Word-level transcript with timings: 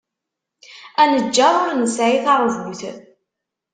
Aneǧǧaṛ 1.01 1.53
ur 1.65 1.71
nesɛi 1.75 2.17
taṛbut! 2.25 2.81